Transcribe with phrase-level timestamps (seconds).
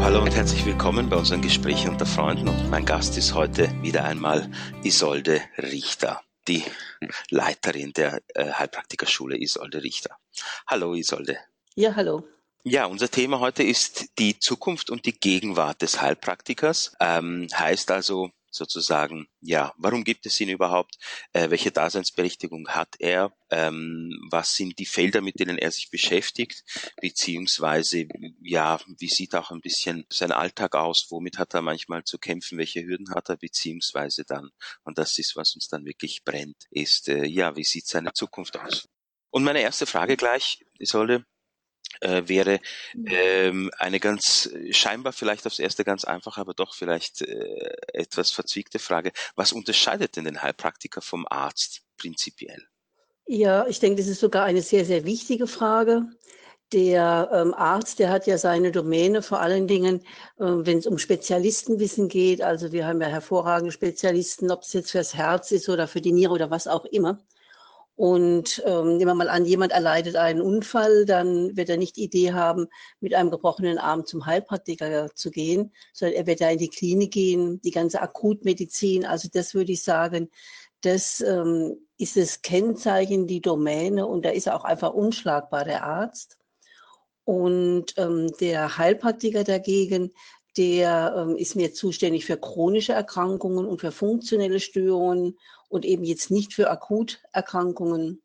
[0.00, 2.48] So, hallo und herzlich willkommen bei unseren Gesprächen unter Freunden.
[2.48, 4.50] Und mein Gast ist heute wieder einmal
[4.82, 6.64] Isolde Richter, die
[7.28, 10.16] Leiterin der äh, Heilpraktikerschule Isolde Richter.
[10.66, 11.36] Hallo Isolde.
[11.74, 12.24] Ja, hallo.
[12.64, 16.96] Ja, unser Thema heute ist die Zukunft und die Gegenwart des Heilpraktikers.
[16.98, 20.96] Ähm, heißt also, sozusagen, ja, warum gibt es ihn überhaupt?
[21.32, 23.32] Äh, welche Daseinsberechtigung hat er?
[23.50, 26.64] Ähm, was sind die Felder, mit denen er sich beschäftigt?
[27.00, 28.06] Beziehungsweise,
[28.42, 31.06] ja, wie sieht auch ein bisschen sein Alltag aus?
[31.10, 32.58] Womit hat er manchmal zu kämpfen?
[32.58, 33.36] Welche Hürden hat er?
[33.36, 34.50] Beziehungsweise dann,
[34.84, 38.58] und das ist, was uns dann wirklich brennt, ist, äh, ja, wie sieht seine Zukunft
[38.58, 38.88] aus?
[39.30, 41.24] Und meine erste Frage gleich, Isolde,
[42.00, 42.60] äh, wäre
[42.94, 43.06] mhm.
[43.08, 48.78] ähm, eine ganz scheinbar vielleicht aufs erste ganz einfach, aber doch vielleicht äh, etwas verzwickte
[48.78, 49.12] Frage.
[49.36, 52.66] Was unterscheidet denn den Heilpraktiker vom Arzt prinzipiell?
[53.26, 56.06] Ja, ich denke, das ist sogar eine sehr, sehr wichtige Frage.
[56.72, 60.00] Der ähm, Arzt, der hat ja seine Domäne vor allen Dingen,
[60.38, 62.42] äh, wenn es um Spezialistenwissen geht.
[62.42, 66.12] Also wir haben ja hervorragende Spezialisten, ob es jetzt fürs Herz ist oder für die
[66.12, 67.20] Niere oder was auch immer.
[68.00, 72.04] Und ähm, nehmen wir mal an, jemand erleidet einen Unfall, dann wird er nicht die
[72.04, 72.68] Idee haben,
[73.00, 77.12] mit einem gebrochenen Arm zum Heilpraktiker zu gehen, sondern er wird da in die Klinik
[77.12, 79.04] gehen, die ganze Akutmedizin.
[79.04, 80.30] Also das würde ich sagen,
[80.80, 85.84] das ähm, ist das Kennzeichen, die Domäne und da ist er auch einfach unschlagbar, der
[85.84, 86.38] Arzt.
[87.24, 90.10] Und ähm, der Heilpraktiker dagegen,
[90.56, 95.36] der ähm, ist mir zuständig für chronische Erkrankungen und für funktionelle Störungen
[95.70, 98.20] und eben jetzt nicht für Akuterkrankungen.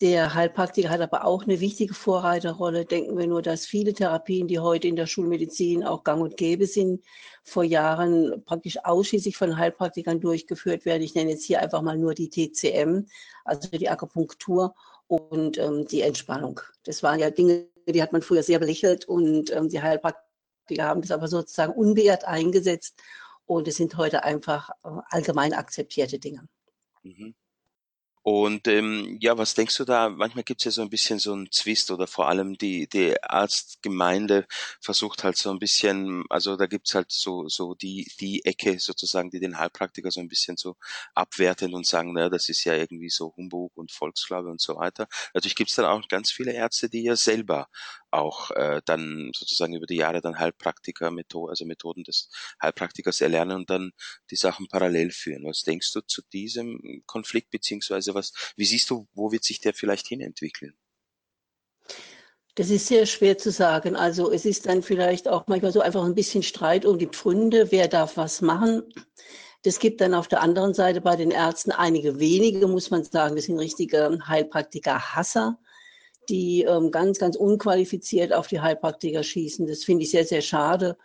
[0.00, 2.84] Der Heilpraktiker hat aber auch eine wichtige Vorreiterrolle.
[2.84, 6.66] Denken wir nur, dass viele Therapien, die heute in der Schulmedizin auch gang und gäbe
[6.66, 7.04] sind,
[7.42, 11.02] vor Jahren praktisch ausschließlich von Heilpraktikern durchgeführt werden.
[11.02, 13.06] Ich nenne jetzt hier einfach mal nur die TCM,
[13.44, 14.74] also die Akupunktur
[15.08, 16.60] und ähm, die Entspannung.
[16.84, 21.02] Das waren ja Dinge, die hat man früher sehr belächelt und ähm, die Heilpraktiker haben
[21.02, 22.94] das aber sozusagen unbeirrt eingesetzt
[23.48, 26.46] und es sind heute einfach äh, allgemein akzeptierte Dinge.
[27.02, 27.34] Mhm.
[28.22, 30.10] Und ähm, ja, was denkst du da?
[30.10, 33.14] Manchmal gibt es ja so ein bisschen so einen Zwist oder vor allem die, die
[33.22, 34.46] Arztgemeinde
[34.82, 39.30] versucht halt so ein bisschen, also da gibt's halt so, so die, die Ecke sozusagen,
[39.30, 40.76] die den Heilpraktiker so ein bisschen so
[41.14, 45.08] abwerten und sagen, naja, das ist ja irgendwie so Humbug und Volksglaube und so weiter.
[45.32, 47.68] Natürlich gibt's dann auch ganz viele Ärzte, die ja selber
[48.10, 52.30] auch äh, dann sozusagen über die Jahre dann Heilpraktiker, Metho also Methoden des
[52.62, 53.92] Heilpraktikers erlernen und dann
[54.30, 55.44] die Sachen parallel führen.
[55.44, 59.74] Was denkst du zu diesem Konflikt beziehungsweise was, wie siehst du, wo wird sich der
[59.74, 60.76] vielleicht hinentwickeln?
[62.54, 63.94] Das ist sehr schwer zu sagen.
[63.94, 67.70] Also es ist dann vielleicht auch manchmal so einfach ein bisschen Streit um die Pfründe,
[67.70, 68.82] wer darf was machen.
[69.62, 73.36] Das gibt dann auf der anderen Seite bei den Ärzten einige wenige, muss man sagen,
[73.36, 75.58] das sind richtige Heilpraktiker-Hasser
[76.28, 79.66] die ähm, ganz, ganz unqualifiziert auf die Heilpraktiker schießen.
[79.66, 80.96] Das finde ich sehr, sehr schade.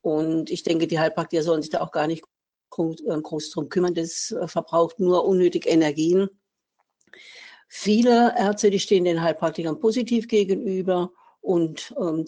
[0.00, 2.24] Und ich denke, die Heilpraktiker sollen sich da auch gar nicht
[2.70, 3.94] groß, äh, groß drum kümmern.
[3.94, 6.28] Das äh, verbraucht nur unnötig Energien.
[7.68, 11.10] Viele Ärzte, die stehen den Heilpraktikern positiv gegenüber
[11.40, 12.26] und ähm,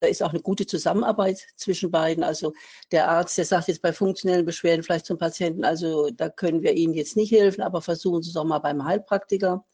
[0.00, 2.22] da ist auch eine gute Zusammenarbeit zwischen beiden.
[2.22, 2.52] Also
[2.92, 6.74] der Arzt, der sagt jetzt bei funktionellen Beschwerden vielleicht zum Patienten, also da können wir
[6.74, 9.64] Ihnen jetzt nicht helfen, aber versuchen Sie es auch mal beim Heilpraktiker.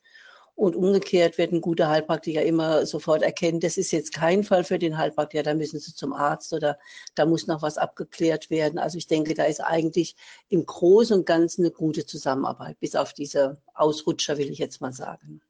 [0.63, 4.79] Und umgekehrt wird ein guter Heilpraktiker immer sofort erkennen, das ist jetzt kein Fall für
[4.79, 6.79] den Heilpraktiker, da müssen Sie zum Arzt oder
[7.17, 8.79] da muss noch was abgeklärt werden.
[8.79, 10.15] Also ich denke, da ist eigentlich
[10.51, 14.93] im Großen und Ganzen eine gute Zusammenarbeit, bis auf diese Ausrutscher, will ich jetzt mal
[14.93, 15.43] sagen.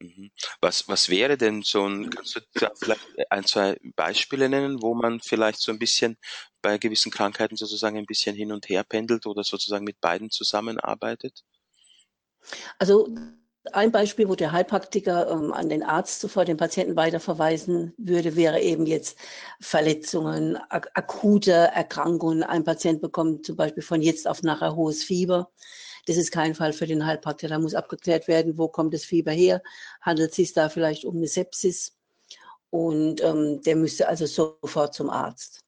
[0.00, 0.30] Mhm.
[0.62, 4.94] Was, was wäre denn so ein, kannst du da vielleicht ein, zwei Beispiele nennen, wo
[4.94, 6.16] man vielleicht so ein bisschen
[6.62, 11.44] bei gewissen Krankheiten sozusagen ein bisschen hin und her pendelt oder sozusagen mit beiden zusammenarbeitet?
[12.78, 13.14] Also
[13.72, 18.60] ein Beispiel, wo der Heilpraktiker ähm, an den Arzt zuvor den Patienten weiterverweisen würde, wäre
[18.60, 19.16] eben jetzt
[19.60, 22.42] Verletzungen, ak akute Erkrankungen.
[22.42, 25.50] Ein Patient bekommt zum Beispiel von jetzt auf nachher hohes Fieber.
[26.06, 27.54] Das ist kein Fall für den Heilpraktiker.
[27.54, 29.62] Da muss abgeklärt werden, wo kommt das Fieber her?
[30.02, 31.96] Handelt es sich da vielleicht um eine Sepsis?
[32.70, 35.64] Und ähm, der müsste also sofort zum Arzt.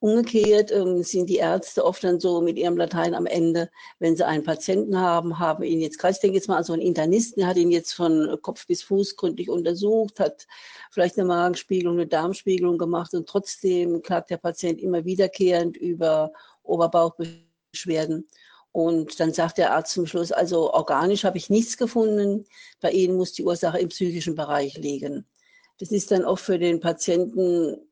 [0.00, 4.26] Umgekehrt ähm, sind die Ärzte oft dann so mit ihrem Latein am Ende, wenn sie
[4.26, 7.56] einen Patienten haben, haben ihn jetzt ich denke jetzt mal an so einen Internisten, hat
[7.56, 10.46] ihn jetzt von Kopf bis Fuß gründlich untersucht, hat
[10.90, 16.32] vielleicht eine Magenspiegelung, eine Darmspiegelung gemacht und trotzdem klagt der Patient immer wiederkehrend über
[16.62, 18.26] Oberbauchbeschwerden.
[18.72, 22.44] Und dann sagt der Arzt zum Schluss, also organisch habe ich nichts gefunden,
[22.80, 25.26] bei Ihnen muss die Ursache im psychischen Bereich liegen.
[25.78, 27.87] Das ist dann auch für den Patienten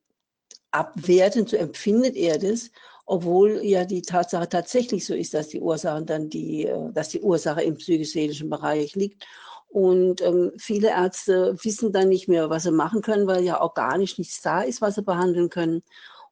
[0.71, 2.71] abwertend, so empfindet er das,
[3.07, 7.21] obwohl ja die Tatsache tatsächlich so ist, dass die Ursache dann die, äh, dass die
[7.21, 9.25] Ursache im psychisch-seelischen Bereich liegt.
[9.69, 13.61] Und ähm, viele Ärzte wissen dann nicht mehr, was sie machen können, weil ja
[13.99, 15.83] nicht nichts da ist, was sie behandeln können.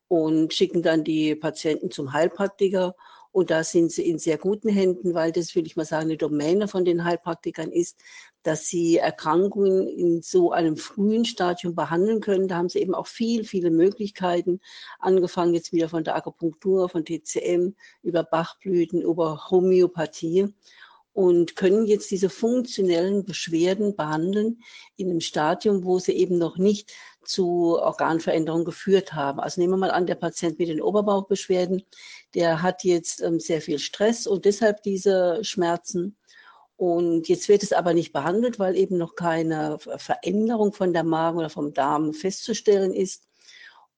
[0.08, 2.94] und schicken dann die Patienten zum Heilpraktiker.
[3.32, 6.16] Und da sind sie in sehr guten Händen, weil das, will ich mal sagen, eine
[6.16, 7.98] Domäne von den Heilpraktikern ist,
[8.44, 12.46] dass sie Erkrankungen in so einem frühen Stadium behandeln können.
[12.46, 14.60] Da haben sie eben auch viel, viele Möglichkeiten,
[15.00, 20.54] angefangen jetzt wieder von der Akupunktur, von TCM, über Bachblüten, über Homöopathie
[21.14, 24.60] und können jetzt diese funktionellen Beschwerden behandeln
[24.96, 26.92] in einem Stadium, wo sie eben noch nicht
[27.24, 29.40] zu Organveränderungen geführt haben.
[29.40, 31.84] Also nehmen wir mal an, der Patient mit den Oberbauchbeschwerden,
[32.34, 36.16] der hat jetzt ähm, sehr viel Stress und deshalb diese Schmerzen.
[36.76, 41.38] Und jetzt wird es aber nicht behandelt, weil eben noch keine Veränderung von der Magen
[41.38, 43.28] oder vom Darm festzustellen ist.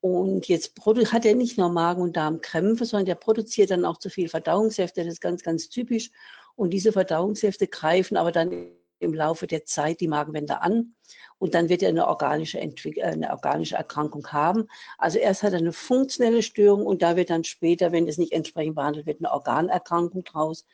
[0.00, 0.74] Und jetzt
[1.12, 5.02] hat er nicht nur Magen- und Darmkrämpfe, sondern der produziert dann auch zu viel Verdauungssäfte.
[5.02, 6.10] Das ist ganz, ganz typisch.
[6.54, 8.68] Und diese Verdauungssäfte greifen aber dann
[8.98, 10.94] im Laufe der Zeit die Magenwände an
[11.38, 14.68] und dann wird er eine organische, Entwick eine organische Erkrankung haben.
[14.96, 18.32] Also erst hat er eine funktionelle Störung und da wird dann später, wenn es nicht
[18.32, 20.64] entsprechend behandelt wird, eine Organerkrankung draus.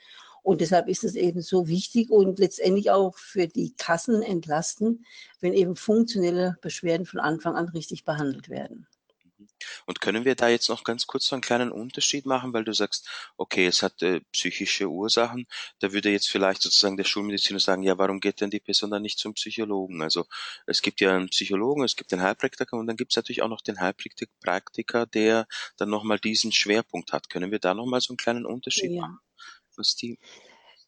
[0.43, 5.05] Und deshalb ist es eben so wichtig und letztendlich auch für die Kassen entlasten,
[5.41, 8.87] wenn eben funktionelle Beschwerden von Anfang an richtig behandelt werden.
[9.87, 12.73] Und können wir da jetzt noch ganz kurz so einen kleinen Unterschied machen, weil du
[12.73, 15.47] sagst, okay, es hat äh, psychische Ursachen.
[15.81, 19.03] Da würde jetzt vielleicht sozusagen der Schulmediziner sagen, ja, warum geht denn die Person dann
[19.03, 20.03] nicht zum Psychologen?
[20.03, 20.27] Also
[20.67, 23.49] es gibt ja einen Psychologen, es gibt den Heilpraktiker und dann gibt es natürlich auch
[23.49, 25.47] noch den Heilpraktiker, der
[25.77, 27.31] dann nochmal diesen Schwerpunkt hat.
[27.31, 29.03] Können wir da nochmal so einen kleinen Unterschied ja.
[29.03, 29.21] machen?
[29.77, 30.19] Was die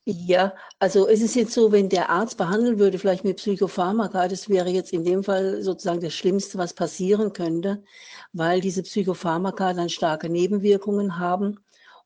[0.06, 4.50] ja, also es ist jetzt so, wenn der Arzt behandeln würde, vielleicht mit Psychopharmaka, das
[4.50, 7.82] wäre jetzt in dem Fall sozusagen das Schlimmste, was passieren könnte,
[8.34, 11.58] weil diese Psychopharmaka dann starke Nebenwirkungen haben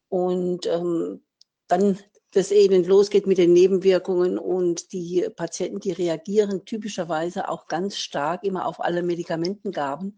[0.08, 1.24] und ähm,
[1.66, 1.98] dann
[2.32, 8.44] das eben losgeht mit den Nebenwirkungen und die Patienten, die reagieren typischerweise auch ganz stark
[8.44, 10.16] immer auf alle Medikamentengaben,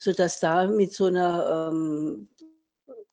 [0.00, 2.28] sodass da mit so einer ähm,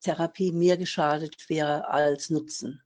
[0.02, 2.82] Therapie mehr geschadet wäre als Nutzen.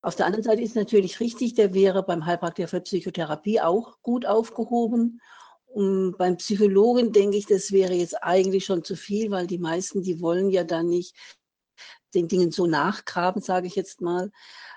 [0.00, 4.26] Auf der anderen Seite ist natürlich richtig, der wäre beim Heilpraktiker für Psychotherapie auch gut
[4.26, 5.20] aufgehoben.
[5.66, 10.02] Und beim Psychologen denke ich, das wäre jetzt eigentlich schon zu viel, weil die meisten,
[10.02, 11.16] die wollen ja dann nicht
[12.14, 14.30] den Dingen so nachgraben, sage ich jetzt mal,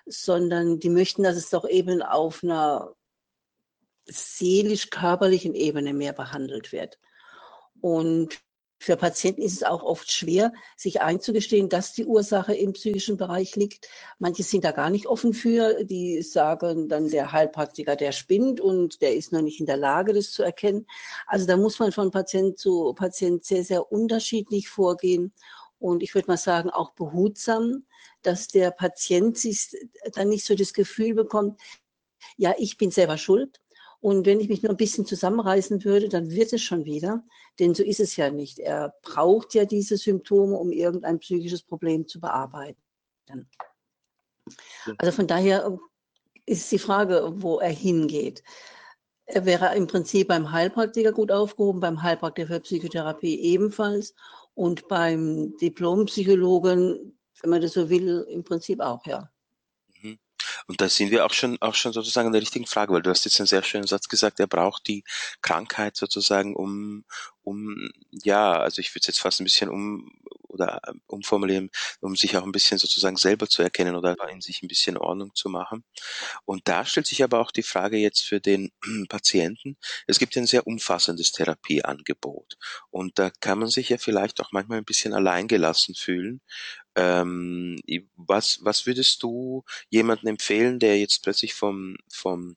[0.05, 2.95] sondern die möchten, dass es doch eben auf einer
[4.05, 6.99] seelisch-körperlichen Ebene mehr behandelt wird.
[7.81, 8.39] Und
[8.85, 13.55] für Patienten ist es auch oft schwer, sich einzugestehen, dass die Ursache im psychischen Bereich
[13.55, 13.89] liegt.
[14.19, 15.83] Manche sind da gar nicht offen für.
[15.85, 20.13] Die sagen dann, der Heilpraktiker, der spinnt und der ist noch nicht in der Lage,
[20.13, 20.85] das zu erkennen.
[21.25, 25.33] Also da muss man von Patient zu Patient sehr, sehr unterschiedlich vorgehen.
[25.79, 27.87] Und ich würde mal sagen, auch behutsam,
[28.21, 29.75] dass der Patient sich
[30.13, 31.59] dann nicht so das Gefühl bekommt,
[32.37, 33.59] ja, ich bin selber schuld,
[33.99, 37.23] und wenn ich mich nur ein bisschen zusammenreißen würde, dann wird es schon wieder.
[37.59, 38.59] Denn so ist es ja nicht.
[38.59, 42.81] Er braucht ja diese Symptome, um irgendein psychisches Problem zu bearbeiten.
[44.97, 48.43] Also von daher äh, ist die Frage, wo er hingeht.
[49.25, 54.13] Er wäre im Prinzip beim Heilpraktiker gut aufgehoben, beim Heilpraktiker für Psychotherapie ebenfalls
[54.53, 59.31] und beim Diplompsychologen, wenn man das so will, im Prinzip auch, ja.
[60.67, 63.09] Und da sind wir auch schon, auch schon sozusagen an der richtigen Frage, weil du
[63.09, 65.03] hast jetzt einen sehr schönen Satz gesagt, er braucht die
[65.41, 67.05] Krankheit sozusagen, um,
[67.43, 70.11] um, ja, also ich würde es jetzt fast ein bisschen um,
[70.55, 71.69] oder umformulieren,
[71.99, 75.35] um sich auch ein bisschen sozusagen selber zu erkennen oder in sich ein bisschen Ordnung
[75.35, 75.83] zu machen.
[76.45, 78.71] Und da stellt sich aber auch die Frage jetzt für den
[79.09, 79.77] Patienten.
[80.07, 82.55] Es gibt ein sehr umfassendes Therapieangebot.
[82.89, 86.41] Und da kann man sich ja vielleicht auch manchmal ein bisschen alleingelassen fühlen,
[86.95, 87.79] ähm,
[88.15, 92.55] was, was würdest du jemanden empfehlen, der jetzt plötzlich vom, vom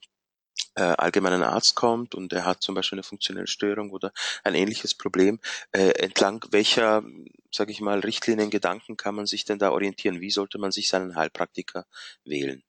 [0.75, 4.11] äh, allgemeinen Arzt kommt und er hat zum Beispiel eine funktionelle Störung oder
[4.43, 5.39] ein ähnliches Problem,
[5.71, 7.03] äh, entlang welcher,
[7.51, 10.21] sage ich mal, Richtlinien, Gedanken kann man sich denn da orientieren?
[10.21, 11.85] Wie sollte man sich seinen Heilpraktiker
[12.23, 12.63] wählen?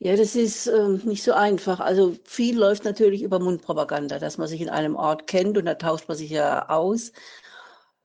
[0.00, 1.80] Ja, das ist äh, nicht so einfach.
[1.80, 5.74] Also viel läuft natürlich über Mundpropaganda, dass man sich in einem Ort kennt und da
[5.74, 7.12] tauscht man sich ja aus.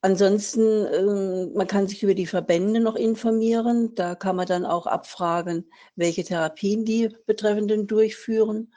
[0.01, 3.95] Ansonsten, ähm, man kann sich über die Verbände noch informieren.
[3.95, 8.73] Da kann man dann auch abfragen, welche Therapien die Betreffenden durchführen.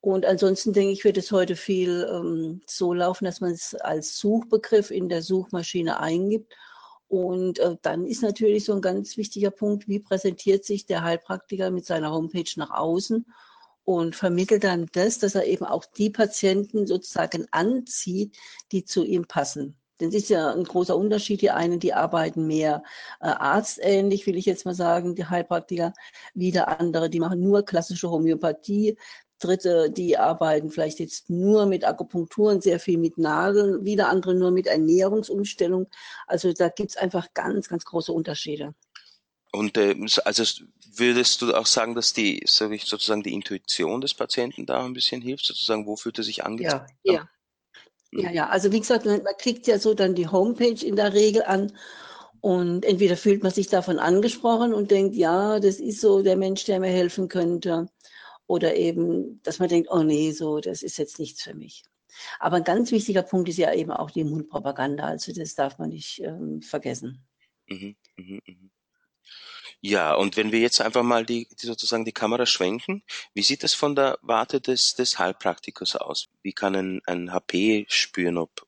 [0.00, 4.18] Und ansonsten denke ich, wird es heute viel ähm, so laufen, dass man es als
[4.18, 6.54] Suchbegriff in der Suchmaschine eingibt.
[7.06, 11.70] Und äh, dann ist natürlich so ein ganz wichtiger Punkt, wie präsentiert sich der Heilpraktiker
[11.70, 13.24] mit seiner Homepage nach außen
[13.84, 18.36] und vermittelt dann das, dass er eben auch die Patienten sozusagen anzieht,
[18.72, 19.78] die zu ihm passen.
[20.04, 21.40] Denn es ist ja ein großer Unterschied.
[21.40, 22.82] Die einen, die arbeiten mehr
[23.20, 25.94] äh, arztähnlich, will ich jetzt mal sagen, die Heilpraktiker.
[26.34, 28.98] Wieder andere, die machen nur klassische Homöopathie,
[29.38, 34.34] Dritte, die arbeiten vielleicht jetzt nur mit Akupunktur und sehr viel mit Nadeln, wieder andere
[34.34, 35.88] nur mit Ernährungsumstellung.
[36.26, 38.74] Also da gibt es einfach ganz, ganz große Unterschiede.
[39.52, 40.44] Und äh, also
[40.94, 44.92] würdest du auch sagen, dass die, sage ich sozusagen, die Intuition des Patienten da ein
[44.92, 46.86] bisschen hilft, sozusagen, wo fühlt er sich angezogen?
[47.02, 47.28] Ja, ja.
[48.16, 51.12] Ja, ja, also wie gesagt, man, man klickt ja so dann die Homepage in der
[51.12, 51.72] Regel an
[52.40, 56.64] und entweder fühlt man sich davon angesprochen und denkt, ja, das ist so der Mensch,
[56.64, 57.88] der mir helfen könnte.
[58.46, 61.84] Oder eben, dass man denkt, oh nee, so, das ist jetzt nichts für mich.
[62.38, 65.04] Aber ein ganz wichtiger Punkt ist ja eben auch die Mundpropaganda.
[65.04, 67.26] Also das darf man nicht ähm, vergessen.
[67.68, 68.70] Mhm, mh, mh.
[69.86, 73.02] Ja, und wenn wir jetzt einfach mal die, sozusagen die Kamera schwenken,
[73.34, 76.28] wie sieht es von der Warte des, des Heilpraktikers aus?
[76.40, 78.66] Wie kann ein, ein HP spüren, ob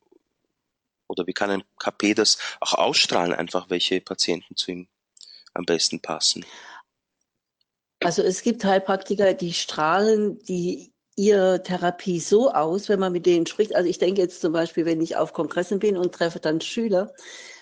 [1.07, 4.87] oder wie kann ein HP das auch ausstrahlen, einfach welche Patienten zu ihm
[5.55, 6.45] am besten passen?
[8.03, 13.47] Also es gibt Heilpraktiker, die strahlen die ihre Therapie so aus, wenn man mit denen
[13.47, 13.75] spricht.
[13.75, 17.11] Also ich denke jetzt zum Beispiel, wenn ich auf Kongressen bin und treffe dann Schüler,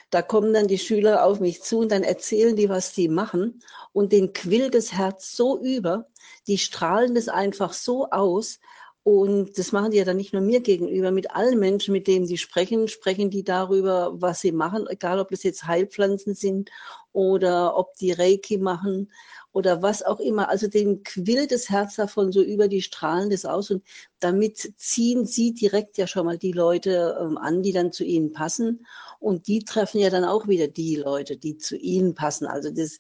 [0.10, 3.62] da kommen dann die Schüler auf mich zu und dann erzählen die, was die machen
[3.92, 6.08] und den quillt das Herz so über,
[6.48, 8.60] die strahlen das einfach so aus
[9.08, 12.26] und das machen die ja dann nicht nur mir gegenüber, mit allen Menschen, mit denen
[12.26, 16.72] sie sprechen, sprechen die darüber, was sie machen, egal ob das jetzt Heilpflanzen sind
[17.12, 19.12] oder ob die Reiki machen
[19.52, 20.50] oder was auch immer.
[20.50, 23.84] Also den quillt das Herz davon so über die Strahlen des aus und
[24.20, 28.34] damit ziehen sie direkt ja schon mal die Leute ähm, an, die dann zu ihnen
[28.34, 28.88] passen
[29.26, 32.46] und die treffen ja dann auch wieder die Leute, die zu ihnen passen.
[32.46, 33.00] Also das,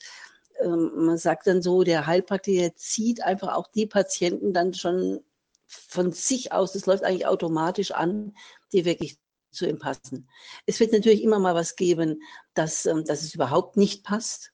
[0.59, 5.19] ähm, man sagt dann so, der Heilpraktiker zieht einfach auch die Patienten dann schon
[5.67, 8.33] von sich aus, das läuft eigentlich automatisch an,
[8.73, 9.19] die wirklich
[9.51, 10.27] zu ihm passen.
[10.65, 12.19] Es wird natürlich immer mal was geben,
[12.55, 14.51] dass, ähm, dass es überhaupt nicht passt.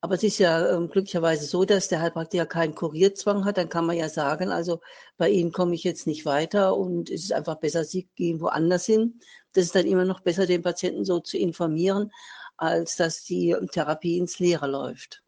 [0.00, 3.56] Aber es ist ja ähm, glücklicherweise so, dass der Heilpraktiker keinen Kurierzwang hat.
[3.58, 4.80] Dann kann man ja sagen, also
[5.16, 8.86] bei Ihnen komme ich jetzt nicht weiter und es ist einfach besser, Sie gehen woanders
[8.86, 9.20] hin.
[9.52, 12.12] Das ist dann immer noch besser, den Patienten so zu informieren,
[12.56, 15.22] als dass die Therapie ins Leere läuft.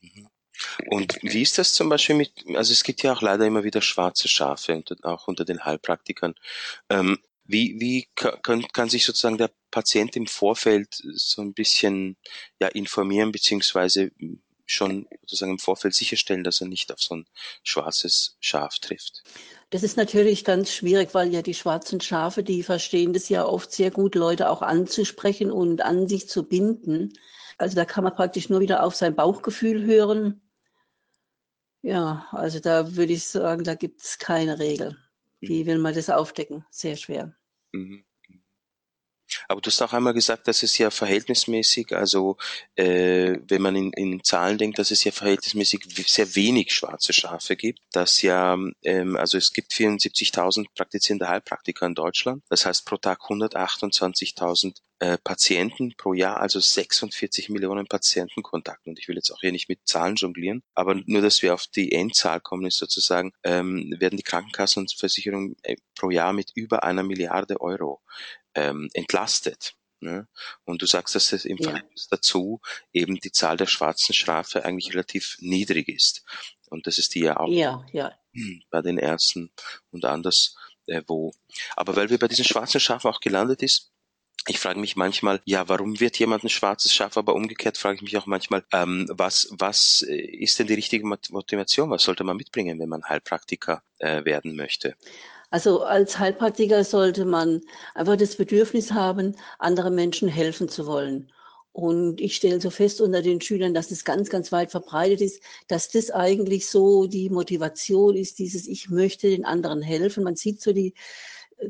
[0.00, 0.28] Mhm.
[0.88, 3.80] Und wie ist das zum Beispiel mit, also es gibt ja auch leider immer wieder
[3.82, 6.34] schwarze Schafe, auch unter den Heilpraktikern.
[6.88, 7.18] Ähm,
[7.52, 12.16] wie wie kann, kann sich sozusagen der Patient im Vorfeld so ein bisschen
[12.60, 14.10] ja, informieren, beziehungsweise
[14.66, 17.26] schon sozusagen im Vorfeld sicherstellen, dass er nicht auf so ein
[17.62, 19.22] schwarzes Schaf trifft?
[19.70, 23.72] Das ist natürlich ganz schwierig, weil ja die schwarzen Schafe, die verstehen das ja oft
[23.72, 27.12] sehr gut, Leute auch anzusprechen und an sich zu binden.
[27.58, 30.42] Also da kann man praktisch nur wieder auf sein Bauchgefühl hören
[31.82, 34.96] ja, also da würde ich sagen, da gibt es keine Regel.
[35.40, 36.64] Wie will man das aufdecken?
[36.70, 37.34] Sehr schwer.
[37.72, 38.04] Mhm.
[39.48, 42.36] Aber du hast auch einmal gesagt, dass es ja verhältnismäßig, also
[42.74, 47.56] äh, wenn man in, in Zahlen denkt, dass es ja verhältnismäßig sehr wenig schwarze Schafe
[47.56, 47.80] gibt.
[47.92, 52.42] Dass ja, ähm, also es gibt 74.000 praktizierende Heilpraktiker in Deutschland.
[52.48, 58.88] Das heißt pro Tag 128.000 äh, Patienten pro Jahr, also 46 Millionen Patientenkontakte.
[58.88, 61.66] Und ich will jetzt auch hier nicht mit Zahlen jonglieren, aber nur, dass wir auf
[61.66, 66.52] die Endzahl kommen, ist sozusagen, ähm, werden die Krankenkassen und Versicherungen äh, pro Jahr mit
[66.54, 68.00] über einer Milliarde Euro
[68.54, 69.74] ähm, entlastet.
[69.98, 70.28] Ne?
[70.64, 71.70] Und du sagst, dass es im ja.
[71.70, 72.60] Verhältnis dazu
[72.92, 76.22] eben die Zahl der schwarzen Strafe eigentlich relativ niedrig ist.
[76.70, 78.16] Und das ist die ja auch ja, ja.
[78.70, 79.50] bei den Ärzten
[79.90, 80.54] und anders
[80.86, 81.32] äh, wo.
[81.76, 83.91] Aber weil wir bei diesen schwarzen Schafen auch gelandet ist,
[84.48, 87.16] ich frage mich manchmal, ja, warum wird jemand ein schwarzes Schaf?
[87.16, 91.06] Aber umgekehrt frage ich mich auch manchmal, ähm, was, was äh, ist denn die richtige
[91.06, 91.90] Motivation?
[91.90, 94.96] Was sollte man mitbringen, wenn man Heilpraktiker äh, werden möchte?
[95.50, 97.60] Also als Heilpraktiker sollte man
[97.94, 101.30] einfach das Bedürfnis haben, anderen Menschen helfen zu wollen.
[101.72, 105.42] Und ich stelle so fest unter den Schülern, dass es ganz, ganz weit verbreitet ist,
[105.68, 110.24] dass das eigentlich so die Motivation ist, dieses Ich möchte den anderen helfen.
[110.24, 110.94] Man sieht so die,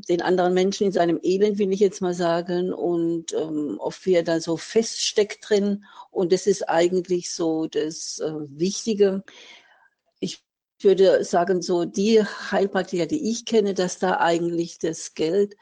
[0.08, 4.14] den anderen Menschen in seinem Elend, will ich jetzt mal sagen, und ähm, oft wie
[4.14, 5.84] er da so feststeckt drin.
[6.10, 9.22] Und das ist eigentlich so das äh, Wichtige.
[10.20, 10.44] Ich
[10.80, 15.56] würde sagen, so die Heilpraktiker, die ich kenne, dass da eigentlich das Geld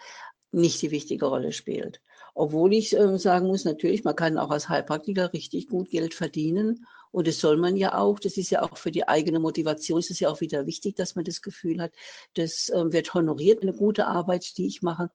[0.52, 2.00] nicht die wichtige Rolle spielt.
[2.34, 6.86] Obwohl ich äh, sagen muss, natürlich, man kann auch als Heilpraktiker richtig gut Geld verdienen.
[7.12, 8.18] Und das soll man ja auch.
[8.20, 11.16] Das ist ja auch für die eigene Motivation, ist es ja auch wieder wichtig, dass
[11.16, 11.92] man das Gefühl hat,
[12.34, 15.10] das äh, wird honoriert, eine gute Arbeit, die ich mache.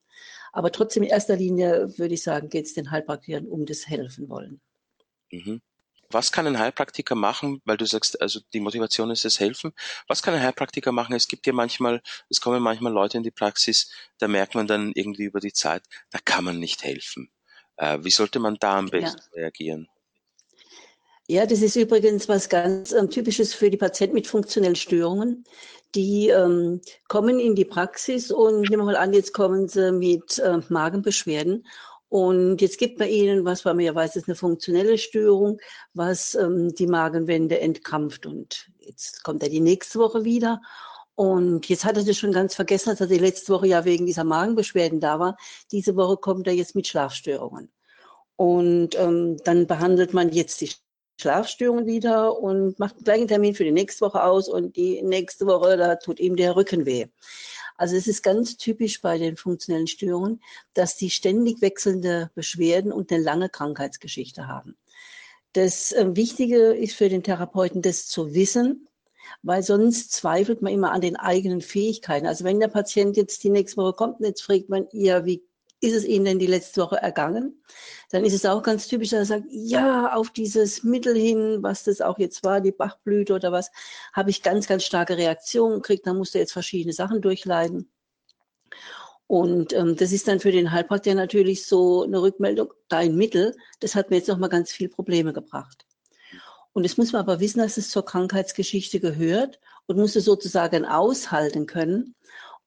[0.51, 4.29] Aber trotzdem in erster Linie würde ich sagen, geht es den Heilpraktikern um das Helfen
[4.29, 4.61] wollen.
[5.31, 5.61] Mhm.
[6.09, 9.73] Was kann ein Heilpraktiker machen, weil du sagst, also die Motivation ist das Helfen.
[10.07, 11.15] Was kann ein Heilpraktiker machen?
[11.15, 14.91] Es gibt ja manchmal, es kommen manchmal Leute in die Praxis, da merkt man dann
[14.93, 17.31] irgendwie über die Zeit, da kann man nicht helfen.
[17.77, 19.41] Äh, wie sollte man da am besten ja.
[19.41, 19.89] reagieren?
[21.27, 25.43] Ja, das ist übrigens was ganz ähm, Typisches für die Patienten mit funktionellen Störungen.
[25.95, 30.39] die ähm, kommen in die Praxis und nehmen wir mal an, jetzt kommen sie mit
[30.39, 31.65] äh, Magenbeschwerden
[32.09, 35.59] und jetzt gibt man ihnen, was man ja weiß, ist eine funktionelle Störung,
[35.93, 38.25] was ähm, die Magenwände entkrampft.
[38.25, 40.61] Und jetzt kommt er die nächste Woche wieder.
[41.15, 44.05] Und jetzt hat er das schon ganz vergessen, dass er die letzte Woche ja wegen
[44.05, 45.37] dieser Magenbeschwerden da war.
[45.71, 47.71] Diese Woche kommt er jetzt mit Schlafstörungen.
[48.37, 50.71] Und ähm, dann behandelt man jetzt die
[51.17, 55.45] Schlafstörungen wieder und macht einen gleichen Termin für die nächste Woche aus und die nächste
[55.45, 57.07] Woche, da tut ihm der Rücken weh.
[57.77, 60.41] Also es ist ganz typisch bei den funktionellen Störungen,
[60.73, 64.77] dass die ständig wechselnde Beschwerden und eine lange Krankheitsgeschichte haben.
[65.53, 68.87] Das äh, Wichtige ist für den Therapeuten, das zu wissen,
[69.41, 72.27] weil sonst zweifelt man immer an den eigenen Fähigkeiten.
[72.27, 75.43] Also wenn der Patient jetzt die nächste Woche kommt und jetzt fragt man ihr, wie
[75.85, 77.61] ist es Ihnen denn die letzte Woche ergangen?
[78.11, 81.83] Dann ist es auch ganz typisch, dass er sagt, ja, auf dieses Mittel hin, was
[81.83, 83.71] das auch jetzt war, die Bachblüte oder was,
[84.13, 86.07] habe ich ganz, ganz starke Reaktionen gekriegt.
[86.07, 87.89] Da musste jetzt verschiedene Sachen durchleiden.
[89.27, 93.95] Und ähm, das ist dann für den Heilpraktiker natürlich so eine Rückmeldung, dein Mittel, das
[93.95, 95.85] hat mir jetzt nochmal ganz viel Probleme gebracht.
[96.73, 100.85] Und es muss man aber wissen, dass es zur Krankheitsgeschichte gehört und muss es sozusagen
[100.85, 102.15] aushalten können.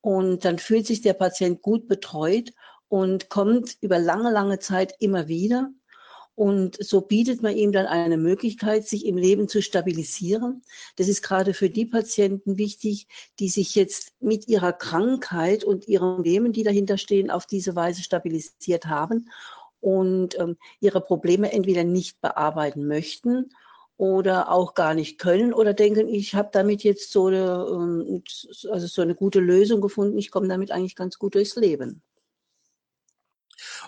[0.00, 2.52] Und dann fühlt sich der Patient gut betreut
[2.88, 5.70] und kommt über lange, lange Zeit immer wieder.
[6.34, 10.62] Und so bietet man ihm dann eine Möglichkeit, sich im Leben zu stabilisieren.
[10.94, 13.08] Das ist gerade für die Patienten wichtig,
[13.40, 18.04] die sich jetzt mit ihrer Krankheit und ihren Themen, die dahinter stehen, auf diese Weise
[18.04, 19.30] stabilisiert haben
[19.80, 23.50] und ähm, ihre Probleme entweder nicht bearbeiten möchten
[23.96, 28.22] oder auch gar nicht können oder denken, ich habe damit jetzt so eine, ähm,
[28.70, 32.00] also so eine gute Lösung gefunden, ich komme damit eigentlich ganz gut durchs Leben.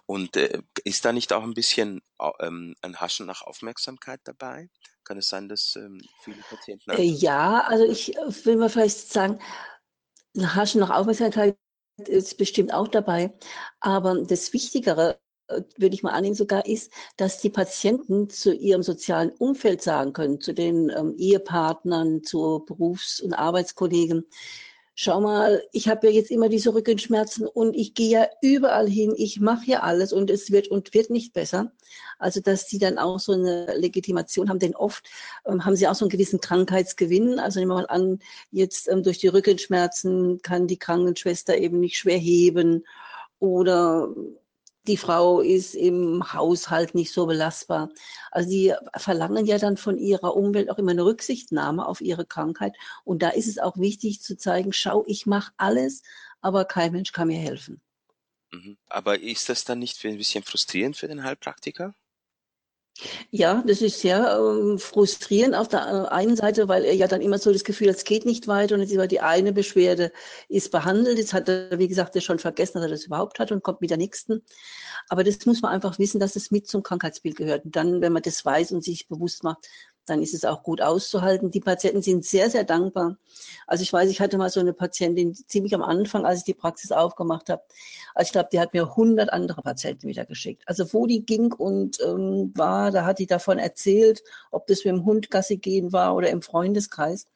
[0.07, 2.03] Und äh, ist da nicht auch ein bisschen
[2.41, 4.69] ähm, ein Haschen nach Aufmerksamkeit dabei?
[5.05, 6.91] Kann es sein, dass ähm, viele Patienten.
[6.91, 9.41] Äh, ja, also ich äh, will mal vielleicht sagen,
[10.37, 11.56] ein Haschen nach Aufmerksamkeit
[12.06, 13.33] ist bestimmt auch dabei.
[13.80, 18.83] Aber das Wichtigere, äh, würde ich mal annehmen, sogar ist, dass die Patienten zu ihrem
[18.83, 24.26] sozialen Umfeld sagen können, zu den ähm, Ehepartnern, zu Berufs- und Arbeitskollegen,
[25.02, 29.15] schau mal, ich habe ja jetzt immer diese Rückenschmerzen und ich gehe ja überall hin,
[29.17, 31.73] ich mache ja alles und es wird und wird nicht besser.
[32.19, 35.08] Also dass die dann auch so eine Legitimation haben, denn oft
[35.47, 37.39] ähm, haben sie auch so einen gewissen Krankheitsgewinn.
[37.39, 38.19] Also nehmen wir mal an,
[38.50, 42.84] jetzt ähm, durch die Rückenschmerzen kann die Krankenschwester eben nicht schwer heben
[43.39, 44.15] oder
[44.86, 47.90] die Frau ist im Haushalt nicht so belastbar.
[48.30, 52.75] Also die verlangen ja dann von ihrer Umwelt auch immer eine Rücksichtnahme auf ihre Krankheit.
[53.04, 56.02] Und da ist es auch wichtig zu zeigen, schau, ich mache alles,
[56.40, 57.80] aber kein Mensch kann mir helfen.
[58.52, 58.78] Mhm.
[58.88, 61.95] Aber ist das dann nicht ein bisschen frustrierend für den Heilpraktiker?
[63.31, 67.23] Ja, das ist sehr ähm, frustrierend auf der äh, einen Seite, weil er ja dann
[67.23, 70.13] immer so das Gefühl hat, es geht nicht weiter und jetzt über die eine Beschwerde
[70.49, 71.19] ist behandelt.
[71.19, 73.91] Jetzt hat er, wie gesagt, schon vergessen, dass er das überhaupt hat und kommt mit
[73.91, 74.43] der nächsten.
[75.09, 77.65] Aber das muss man einfach wissen, dass es mit zum Krankheitsbild gehört.
[77.65, 79.67] Und dann, wenn man das weiß und sich bewusst macht,
[80.10, 81.50] dann ist es auch gut auszuhalten.
[81.50, 83.16] Die Patienten sind sehr, sehr dankbar.
[83.66, 86.54] Also ich weiß, ich hatte mal so eine Patientin ziemlich am Anfang, als ich die
[86.54, 87.62] Praxis aufgemacht habe.
[88.14, 90.62] Also ich glaube, die hat mir 100 andere Patienten wieder geschickt.
[90.66, 94.94] Also wo die ging und ähm, war, da hat die davon erzählt, ob das mit
[94.94, 97.26] dem Hund Gassi gehen war oder im Freundeskreis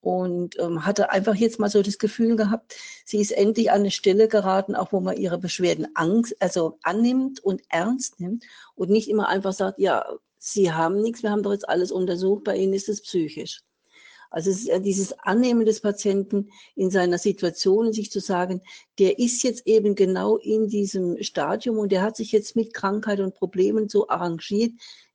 [0.00, 3.90] und ähm, hatte einfach jetzt mal so das Gefühl gehabt, sie ist endlich an eine
[3.90, 8.44] Stelle geraten, auch wo man ihre Beschwerden Angst, also annimmt und ernst nimmt
[8.74, 10.04] und nicht immer einfach sagt, ja,
[10.42, 13.60] Sie haben nichts, wir haben doch jetzt alles untersucht, bei Ihnen ist es psychisch.
[14.30, 18.62] Also es ist dieses Annehmen des Patienten in seiner Situation sich zu sagen,
[18.98, 23.20] der ist jetzt eben genau in diesem Stadium und der hat sich jetzt mit Krankheit
[23.20, 24.72] und Problemen so arrangiert,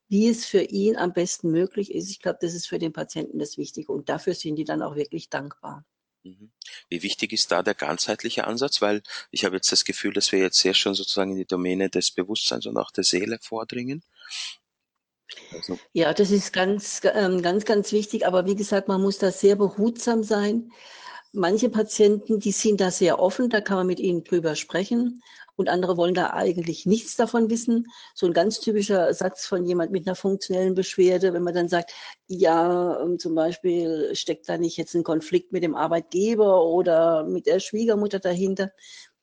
[0.10, 2.12] wie es für ihn am besten möglich ist.
[2.12, 4.96] Ich glaube, das ist für den Patienten das Wichtige und dafür sind die dann auch
[4.96, 5.86] wirklich dankbar.
[6.24, 6.52] Mhm.
[6.90, 8.82] Wie wichtig ist da der ganzheitliche Ansatz?
[8.82, 11.90] Weil ich habe jetzt das Gefühl, dass wir jetzt sehr schon sozusagen in die Domäne
[11.90, 14.04] des Bewusstseins und auch der Seele vordringen.
[15.52, 15.78] Also.
[15.94, 18.26] Ja, das ist ganz, ähm, ganz, ganz wichtig.
[18.26, 20.72] Aber wie gesagt, man muss da sehr behutsam sein.
[21.32, 25.22] Manche Patienten, die sind da sehr offen, da kann man mit ihnen drüber sprechen.
[25.58, 27.88] Und andere wollen da eigentlich nichts davon wissen.
[28.14, 31.94] So ein ganz typischer Satz von jemand mit einer funktionellen Beschwerde, wenn man dann sagt,
[32.28, 37.48] ja, ähm, zum Beispiel steckt da nicht jetzt ein Konflikt mit dem Arbeitgeber oder mit
[37.48, 38.72] der Schwiegermutter dahinter,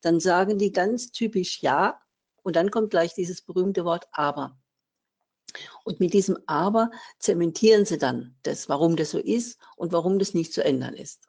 [0.01, 2.01] dann sagen die ganz typisch ja.
[2.43, 4.57] Und dann kommt gleich dieses berühmte Wort aber.
[5.85, 10.35] Und mit diesem Aber zementieren sie dann das, warum das so ist und warum das
[10.35, 11.21] nicht zu ändern ist.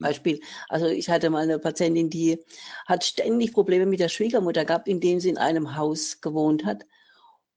[0.00, 2.42] Beispiel, also ich hatte mal eine Patientin, die
[2.86, 6.84] hat ständig Probleme mit der Schwiegermutter gehabt, indem sie in einem Haus gewohnt hat.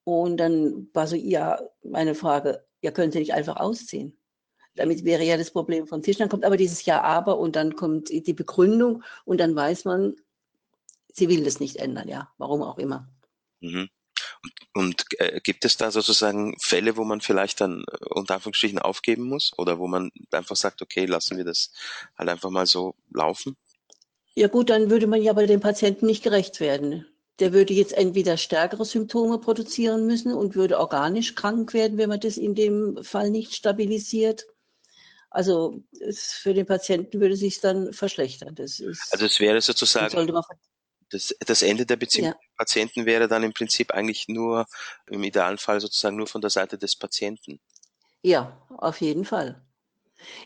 [0.03, 4.17] Und dann war so, ja, meine Frage, ja, können Sie nicht einfach ausziehen?
[4.75, 6.17] Damit wäre ja das Problem vom Tisch.
[6.17, 10.15] Dann kommt aber dieses Ja, aber und dann kommt die Begründung und dann weiß man,
[11.11, 13.09] sie will das nicht ändern, ja, warum auch immer.
[13.59, 13.89] Mhm.
[14.73, 19.23] Und, äh, gibt es da sozusagen Fälle, wo man vielleicht dann äh, unter Anführungsstrichen aufgeben
[19.23, 21.71] muss oder wo man einfach sagt, okay, lassen wir das
[22.17, 23.55] halt einfach mal so laufen?
[24.35, 27.07] Ja gut, dann würde man ja bei dem Patienten nicht gerecht werden.
[27.39, 32.19] Der würde jetzt entweder stärkere Symptome produzieren müssen und würde organisch krank werden, wenn man
[32.19, 34.45] das in dem Fall nicht stabilisiert.
[35.29, 38.55] Also es, für den Patienten würde es sich dann verschlechtern.
[38.55, 40.31] Das ist, also es wäre sozusagen
[41.09, 42.31] das, das Ende der Beziehung ja.
[42.31, 44.65] mit Patienten wäre dann im Prinzip eigentlich nur
[45.07, 47.59] im idealen Fall sozusagen nur von der Seite des Patienten.
[48.21, 49.61] Ja, auf jeden Fall.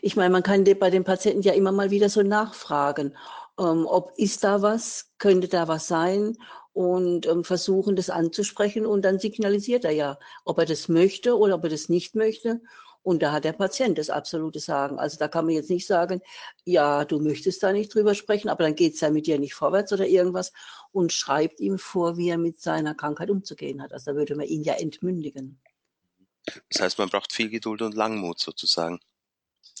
[0.02, 3.16] Ich meine, man kann bei den Patienten ja immer mal wieder so nachfragen,
[3.58, 6.36] ähm, ob ist da was, könnte da was sein
[6.72, 11.56] und ähm, versuchen, das anzusprechen und dann signalisiert er ja, ob er das möchte oder
[11.56, 12.60] ob er das nicht möchte.
[13.02, 14.98] Und da hat der Patient das absolute Sagen.
[14.98, 16.20] Also da kann man jetzt nicht sagen,
[16.64, 19.54] ja, du möchtest da nicht drüber sprechen, aber dann geht es ja mit dir nicht
[19.54, 20.52] vorwärts oder irgendwas
[20.92, 23.92] und schreibt ihm vor, wie er mit seiner Krankheit umzugehen hat.
[23.92, 25.60] Also da würde man ihn ja entmündigen.
[26.70, 29.00] Das heißt, man braucht viel Geduld und Langmut sozusagen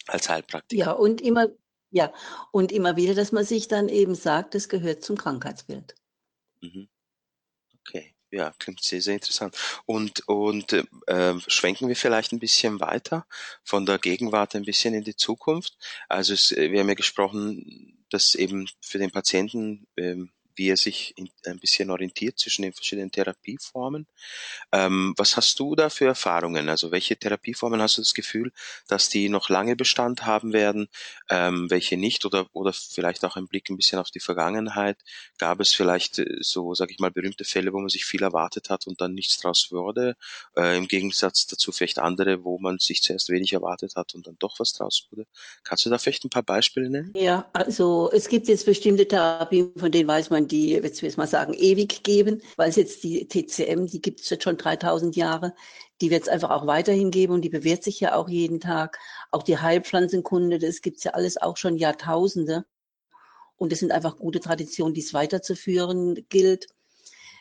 [0.06, 0.80] als Heilpraktiker.
[0.80, 1.48] Ja, und immer,
[1.90, 2.12] ja,
[2.50, 5.94] und immer wieder, dass man sich dann eben sagt, das gehört zum Krankheitsbild.
[6.60, 6.88] Mhm.
[8.32, 9.54] Ja, klingt sehr, sehr interessant.
[9.84, 10.72] Und, und
[11.06, 13.26] äh, schwenken wir vielleicht ein bisschen weiter
[13.62, 15.76] von der Gegenwart ein bisschen in die Zukunft.
[16.08, 21.14] Also es, wir haben ja gesprochen, dass eben für den Patienten ähm, wie er sich
[21.16, 24.06] in, ein bisschen orientiert zwischen den verschiedenen Therapieformen.
[24.72, 26.68] Ähm, was hast du da für Erfahrungen?
[26.68, 28.52] Also welche Therapieformen hast du das Gefühl,
[28.88, 30.88] dass die noch lange Bestand haben werden,
[31.30, 34.98] ähm, welche nicht oder, oder vielleicht auch ein Blick ein bisschen auf die Vergangenheit?
[35.38, 38.70] Gab es vielleicht äh, so, sage ich mal, berühmte Fälle, wo man sich viel erwartet
[38.70, 40.16] hat und dann nichts draus wurde?
[40.56, 44.36] Äh, Im Gegensatz dazu vielleicht andere, wo man sich zuerst wenig erwartet hat und dann
[44.38, 45.26] doch was draus wurde.
[45.64, 47.12] Kannst du da vielleicht ein paar Beispiele nennen?
[47.16, 51.08] Ja, also es gibt jetzt bestimmte Therapien, von denen weiß man, man die, jetzt will
[51.08, 54.56] ich mal sagen, ewig geben, weil es jetzt die TCM, die gibt es jetzt schon
[54.56, 55.54] 3000 Jahre,
[56.00, 58.98] die wird es einfach auch weiterhin geben und die bewährt sich ja auch jeden Tag.
[59.30, 62.64] Auch die Heilpflanzenkunde, das gibt es ja alles auch schon Jahrtausende.
[63.56, 66.66] Und es sind einfach gute Traditionen, die es weiterzuführen gilt.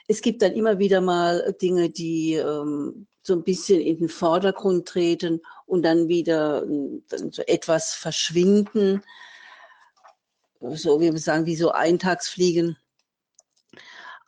[0.07, 4.87] Es gibt dann immer wieder mal Dinge, die ähm, so ein bisschen in den Vordergrund
[4.87, 6.63] treten und dann wieder
[7.09, 9.01] dann so etwas verschwinden.
[10.59, 12.77] So, wie wir sagen, wie so Eintagsfliegen.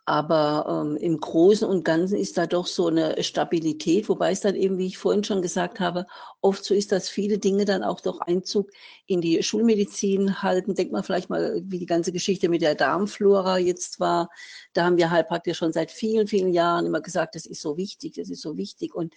[0.06, 4.54] Aber ähm, im Großen und Ganzen ist da doch so eine Stabilität, wobei es dann
[4.54, 6.06] eben, wie ich vorhin schon gesagt habe,
[6.42, 8.70] oft so ist, dass viele Dinge dann auch doch Einzug
[9.06, 10.74] in die Schulmedizin halten.
[10.74, 14.28] Denkt man vielleicht mal, wie die ganze Geschichte mit der Darmflora jetzt war.
[14.74, 18.14] Da haben wir Heilpraktiker schon seit vielen, vielen Jahren immer gesagt, das ist so wichtig,
[18.16, 18.94] das ist so wichtig.
[18.94, 19.14] Und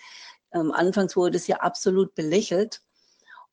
[0.53, 2.81] ähm, anfangs wurde es ja absolut belächelt.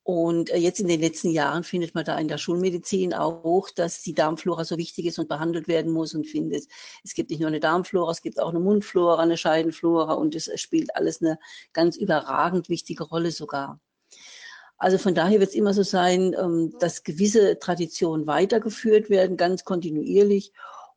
[0.04, 4.02] Und äh, jetzt in den letzten Jahren findet man da in der Schulmedizin auch, dass
[4.02, 6.66] die Darmflora so wichtig ist und behandelt werden muss und findet,
[7.02, 10.50] es gibt nicht nur eine Darmflora, es gibt auch eine Mundflora, eine Scheidenflora und es
[10.60, 11.38] spielt alles eine
[11.72, 13.80] ganz überragend wichtige Rolle sogar.
[14.76, 19.64] Also von daher wird es immer so sein, ähm, dass gewisse Traditionen weitergeführt werden, ganz
[19.64, 20.52] kontinuierlich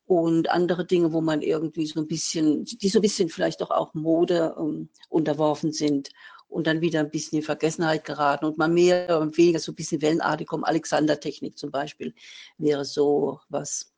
[0.05, 3.71] und andere Dinge, wo man irgendwie so ein bisschen, die so ein bisschen vielleicht doch
[3.71, 6.09] auch Mode ähm, unterworfen sind
[6.47, 9.75] und dann wieder ein bisschen in Vergessenheit geraten und mal mehr und weniger so ein
[9.75, 10.63] bisschen wellenartig kommen.
[10.63, 12.13] Alexander-Technik zum Beispiel
[12.57, 13.93] wäre so was.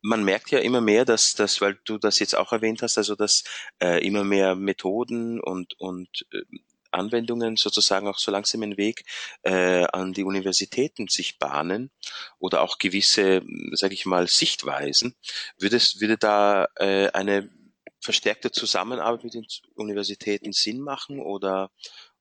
[0.00, 3.14] Man merkt ja immer mehr, dass das, weil du das jetzt auch erwähnt hast, also
[3.14, 3.44] dass
[3.80, 6.42] äh, immer mehr Methoden und und äh,
[6.92, 9.04] Anwendungen sozusagen auch so langsam den Weg
[9.42, 11.90] äh, an die Universitäten sich bahnen
[12.38, 13.42] oder auch gewisse,
[13.72, 15.14] sage ich mal, Sichtweisen.
[15.58, 17.50] Würde würde da äh, eine
[18.02, 21.70] verstärkte Zusammenarbeit mit den Universitäten Sinn machen oder,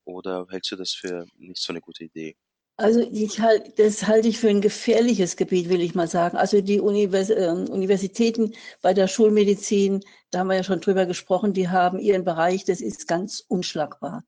[0.05, 2.35] oder hältst du das für nicht so eine gute Idee?
[2.77, 6.37] Also ich halt, das halte ich für ein gefährliches Gebiet, will ich mal sagen.
[6.37, 11.53] Also die Univers äh, Universitäten bei der Schulmedizin, da haben wir ja schon drüber gesprochen,
[11.53, 14.23] die haben ihren Bereich, das ist ganz unschlagbar.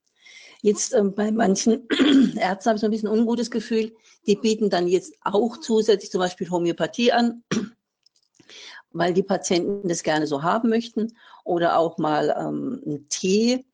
[0.61, 1.87] Jetzt ähm, bei manchen
[2.37, 3.95] Ärzten habe ich so ein bisschen ungutes Gefühl,
[4.27, 7.43] die bieten dann jetzt auch zusätzlich zum Beispiel Homöopathie an
[8.91, 13.65] weil die Patienten das gerne so haben möchten oder auch mal ähm, einen Tee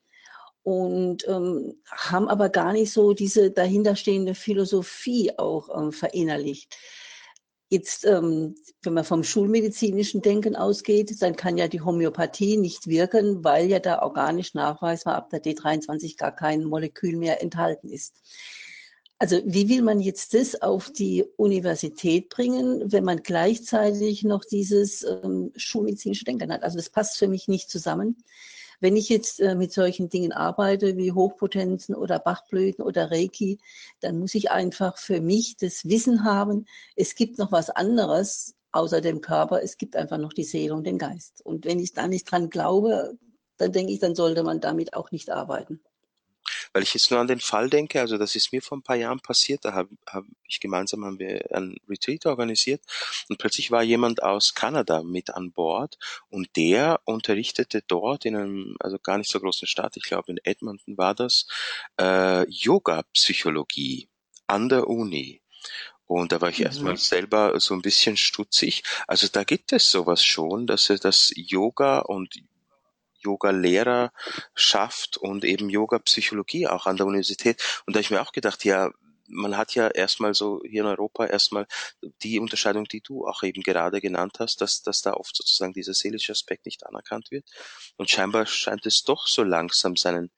[0.64, 6.78] und ähm, haben aber gar nicht so diese dahinterstehende Philosophie auch ähm, verinnerlicht.
[7.72, 13.44] Jetzt, ähm, wenn man vom schulmedizinischen Denken ausgeht, dann kann ja die Homöopathie nicht wirken,
[13.44, 18.16] weil ja da organisch nachweisbar ab der D23 gar kein Molekül mehr enthalten ist.
[19.22, 25.04] Also wie will man jetzt das auf die Universität bringen, wenn man gleichzeitig noch dieses
[25.04, 26.64] ähm, schulmedizinische Denken hat?
[26.64, 28.18] Also das passt für mich nicht zusammen,
[28.80, 33.60] Wenn ich jetzt äh, mit solchen Dingen arbeite wie Hochpotenzen oder Bachblüten oder Reiki,
[34.02, 39.02] dann muss ich einfach für mich das Wissen haben, es gibt noch was anderes außer
[39.02, 41.42] dem Körper, es gibt einfach noch die Seele und den Geist.
[41.46, 43.18] Und wenn ich da nicht dran glaube,
[43.58, 45.82] dann denke ich, dann sollte man damit auch nicht arbeiten.
[46.74, 48.96] Weil ich jetzt nur an den Fall denke, also das ist mir vor ein paar
[48.96, 52.82] Jahren passiert, da habe hab ich gemeinsam haben wir ein Retreat organisiert
[53.28, 55.98] und plötzlich war jemand aus Kanada mit an Bord
[56.30, 60.40] und der unterrichtete dort in einem, also gar nicht so großen Stadt, ich glaube in
[60.44, 61.48] Edmonton war das,
[62.00, 64.10] äh, Yoga-Psychologie
[64.48, 65.42] an der Uni.
[66.06, 66.66] Und da war ich mhm.
[66.66, 68.82] erstmal selber so ein bisschen stutzig.
[69.06, 72.34] Also da gibt es sowas schon, dass das Yoga und
[73.20, 74.12] Yoga-Lehrer
[74.56, 77.62] schafft und eben Yoga-Psychologie auch an der Universität.
[77.86, 78.92] Und da habe ich mir auch gedacht, ja,
[79.30, 81.68] man hat ja erstmal so hier in Europa erstmal
[82.24, 85.94] die Unterscheidung, die du auch eben gerade genannt hast, dass, dass da oft sozusagen dieser
[85.94, 87.46] seelische Aspekt nicht anerkannt wird.
[87.98, 90.32] Und scheinbar scheint es doch so langsam seinen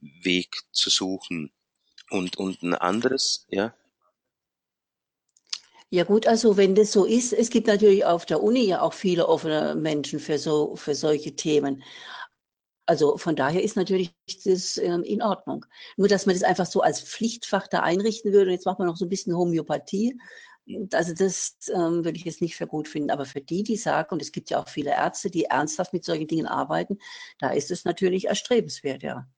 [0.00, 1.52] Weg zu suchen.
[2.10, 3.74] Und, und ein anderes, ja.
[5.92, 8.92] Ja gut, also wenn das so ist, es gibt natürlich auf der Uni ja auch
[8.92, 11.82] viele offene Menschen für so für solche Themen.
[12.90, 14.12] Also von daher ist natürlich
[14.44, 15.64] das ähm, in Ordnung.
[15.96, 18.88] Nur, dass man das einfach so als Pflichtfach da einrichten würde, und jetzt macht man
[18.88, 20.18] noch so ein bisschen Homöopathie,
[20.92, 23.10] also das ähm, würde ich jetzt nicht für gut finden.
[23.10, 26.04] Aber für die, die sagen, und es gibt ja auch viele Ärzte, die ernsthaft mit
[26.04, 26.98] solchen Dingen arbeiten,
[27.38, 29.28] da ist es natürlich erstrebenswert, ja.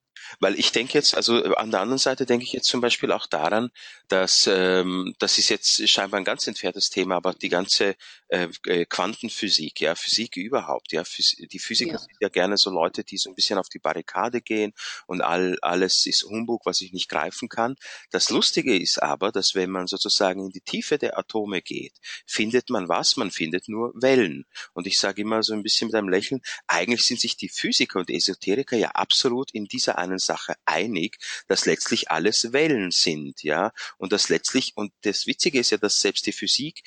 [0.40, 3.12] Weil ich denke jetzt, also äh, an der anderen Seite denke ich jetzt zum Beispiel
[3.12, 3.70] auch daran,
[4.08, 7.96] dass ähm, das ist jetzt scheinbar ein ganz entferntes Thema, aber die ganze
[8.28, 11.98] äh, äh Quantenphysik, ja, Physik überhaupt, ja, Phys die Physiker ja.
[11.98, 14.72] sind ja gerne so Leute, die so ein bisschen auf die Barrikade gehen
[15.06, 17.76] und all, alles ist Humbug, was ich nicht greifen kann.
[18.10, 21.94] Das Lustige ist aber, dass wenn man sozusagen in die Tiefe der Atome geht,
[22.26, 23.16] findet man was?
[23.16, 24.44] Man findet nur Wellen.
[24.72, 27.98] Und ich sage immer so ein bisschen mit einem Lächeln, eigentlich sind sich die Physiker
[27.98, 33.72] und Esoteriker ja absolut in dieser einen Sache einig, dass letztlich alles Wellen sind, ja,
[33.98, 36.82] und das letztlich, und das Witzige ist ja, dass selbst die Physik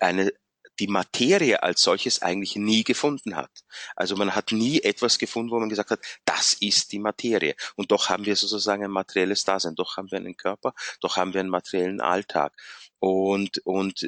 [0.00, 0.32] eine
[0.78, 3.50] die Materie als solches eigentlich nie gefunden hat.
[3.94, 7.54] Also man hat nie etwas gefunden, wo man gesagt hat, das ist die Materie.
[7.76, 11.34] Und doch haben wir sozusagen ein materielles Dasein, doch haben wir einen Körper, doch haben
[11.34, 12.54] wir einen materiellen Alltag.
[12.98, 14.02] Und, und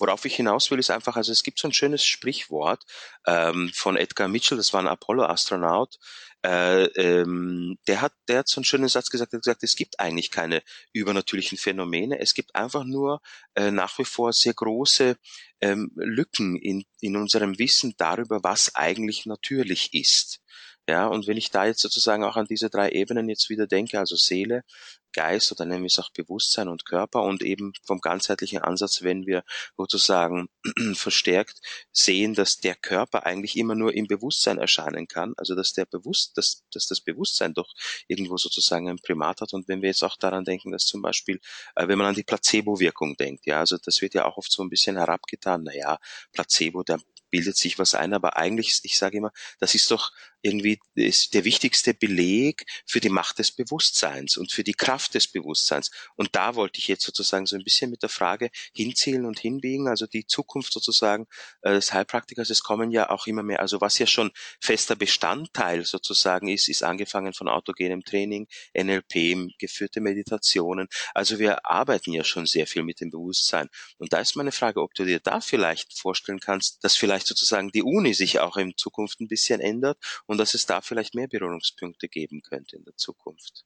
[0.00, 2.84] worauf ich hinaus will, ist einfach, also es gibt so ein schönes Sprichwort
[3.26, 5.98] ähm, von Edgar Mitchell, das war ein Apollo-Astronaut,
[6.42, 9.76] äh, ähm, der hat, der hat so einen schönen Satz gesagt, er hat gesagt, es
[9.76, 13.20] gibt eigentlich keine übernatürlichen Phänomene, es gibt einfach nur
[13.54, 15.16] äh, nach wie vor sehr große
[15.60, 20.40] ähm, Lücken in, in unserem Wissen darüber, was eigentlich natürlich ist.
[20.88, 23.98] Ja, und wenn ich da jetzt sozusagen auch an diese drei Ebenen jetzt wieder denke,
[24.00, 24.64] also Seele,
[25.12, 29.26] Geist oder nennen wir es auch Bewusstsein und Körper und eben vom ganzheitlichen Ansatz, wenn
[29.26, 29.44] wir
[29.76, 30.48] sozusagen
[30.94, 31.60] verstärkt
[31.92, 36.36] sehen, dass der Körper eigentlich immer nur im Bewusstsein erscheinen kann, also dass der Bewusst,
[36.36, 37.72] dass, dass das Bewusstsein doch
[38.06, 39.52] irgendwo sozusagen ein Primat hat.
[39.52, 41.40] Und wenn wir jetzt auch daran denken, dass zum Beispiel,
[41.74, 44.62] äh, wenn man an die Placebo-Wirkung denkt, ja, also das wird ja auch oft so
[44.62, 45.98] ein bisschen herabgetan, naja,
[46.32, 50.12] Placebo, der bildet sich was ein, aber eigentlich, ich sage immer, das ist doch
[50.42, 55.28] irgendwie ist der wichtigste Beleg für die Macht des Bewusstseins und für die Kraft des
[55.28, 55.90] Bewusstseins.
[56.16, 59.88] Und da wollte ich jetzt sozusagen so ein bisschen mit der Frage hinzielen und hinbiegen,
[59.88, 61.26] also die Zukunft sozusagen
[61.62, 65.84] äh, des Heilpraktikers, es kommen ja auch immer mehr, also was ja schon fester Bestandteil
[65.84, 70.88] sozusagen ist, ist angefangen von autogenem Training, NLP, geführte Meditationen.
[71.14, 73.68] Also wir arbeiten ja schon sehr viel mit dem Bewusstsein.
[73.98, 77.70] Und da ist meine Frage, ob du dir da vielleicht vorstellen kannst, dass vielleicht sozusagen
[77.70, 79.98] die Uni sich auch in Zukunft ein bisschen ändert
[80.30, 83.64] und dass es da vielleicht mehr Berührungspunkte geben könnte in der Zukunft.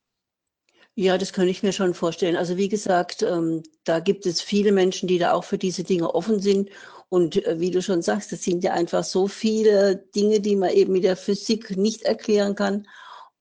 [0.94, 2.36] Ja, das könnte ich mir schon vorstellen.
[2.36, 6.14] Also wie gesagt, ähm, da gibt es viele Menschen, die da auch für diese Dinge
[6.14, 6.70] offen sind.
[7.10, 10.70] Und äh, wie du schon sagst, es sind ja einfach so viele Dinge, die man
[10.70, 12.88] eben mit der Physik nicht erklären kann.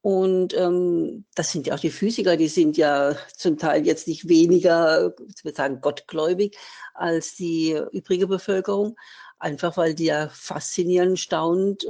[0.01, 4.27] Und ähm, das sind ja auch die Physiker, die sind ja zum Teil jetzt nicht
[4.27, 6.57] weniger, ich würde sagen, gottgläubig
[6.93, 8.97] als die übrige Bevölkerung,
[9.39, 11.87] einfach weil die ja faszinierend, staunend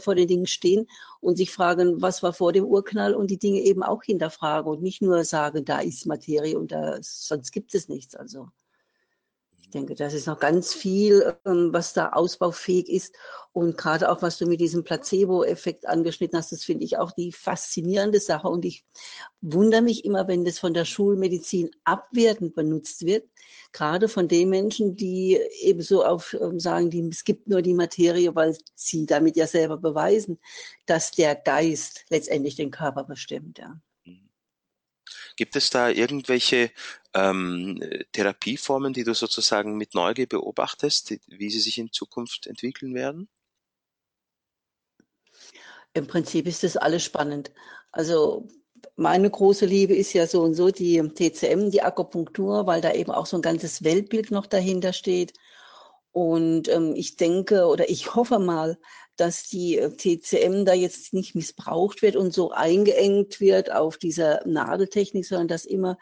[0.00, 0.86] vor den Dingen stehen
[1.20, 4.82] und sich fragen, was war vor dem Urknall und die Dinge eben auch hinterfragen und
[4.82, 8.14] nicht nur sagen, da ist Materie und da, sonst gibt es nichts.
[8.14, 8.48] Also
[9.74, 13.14] denke, das ist noch ganz viel, ähm, was da ausbaufähig ist.
[13.52, 17.32] Und gerade auch, was du mit diesem Placebo-Effekt angeschnitten hast, das finde ich auch die
[17.32, 18.48] faszinierende Sache.
[18.48, 18.84] Und ich
[19.40, 23.28] wundere mich immer, wenn das von der Schulmedizin abwertend benutzt wird.
[23.72, 27.74] Gerade von den Menschen, die eben so auf ähm, sagen, die, es gibt nur die
[27.74, 30.38] Materie, weil sie damit ja selber beweisen,
[30.86, 33.58] dass der Geist letztendlich den Körper bestimmt.
[33.58, 33.80] Ja.
[35.36, 36.70] Gibt es da irgendwelche
[37.14, 37.80] ähm,
[38.12, 43.28] Therapieformen, die du sozusagen mit Neugier beobachtest, wie sie sich in Zukunft entwickeln werden?
[45.92, 47.52] Im Prinzip ist das alles spannend.
[47.92, 48.48] Also
[48.96, 53.10] meine große Liebe ist ja so und so die TCM, die Akupunktur, weil da eben
[53.10, 55.32] auch so ein ganzes Weltbild noch dahinter steht.
[56.12, 58.78] Und ähm, ich denke oder ich hoffe mal,
[59.16, 64.46] dass die äh, TCM da jetzt nicht missbraucht wird und so eingeengt wird auf dieser
[64.46, 65.98] Nadeltechnik, sondern dass immer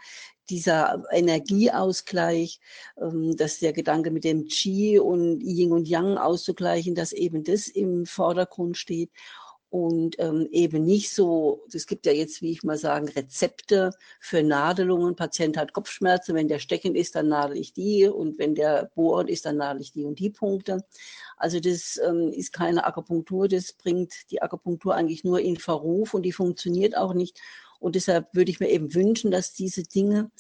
[0.51, 2.61] dieser Energieausgleich,
[3.01, 7.69] ähm, dass der Gedanke mit dem Qi und Yin und Yang auszugleichen, dass eben das
[7.69, 9.11] im Vordergrund steht
[9.73, 14.43] und ähm, eben nicht so, es gibt ja jetzt, wie ich mal sagen, Rezepte für
[14.43, 15.17] Nadelungen.
[15.17, 19.31] Patient hat Kopfschmerzen, wenn der steckend ist, dann nadel ich die und wenn der bohrend
[19.31, 20.85] ist, dann nadel ich die und die Punkte.
[21.39, 26.25] Also das ähm, ist keine Akupunktur, das bringt die Akupunktur eigentlich nur in Verruf und
[26.25, 27.41] die funktioniert auch nicht.
[27.81, 30.31] Und deshalb würde ich mir eben wünschen, dass diese Dinge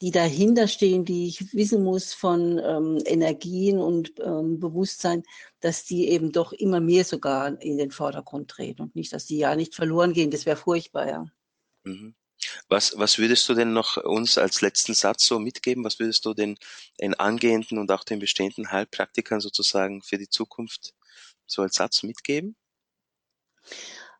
[0.00, 5.22] die dahinter stehen, die ich wissen muss von ähm, Energien und ähm, Bewusstsein,
[5.60, 9.38] dass die eben doch immer mehr sogar in den Vordergrund treten und nicht, dass die
[9.38, 10.30] ja nicht verloren gehen.
[10.30, 11.26] Das wäre furchtbar, ja.
[11.84, 12.14] Mhm.
[12.68, 15.84] Was, was würdest du denn noch uns als letzten Satz so mitgeben?
[15.84, 16.58] Was würdest du den,
[17.00, 20.94] den angehenden und auch den bestehenden Heilpraktikern sozusagen für die Zukunft
[21.46, 22.54] so als Satz mitgeben?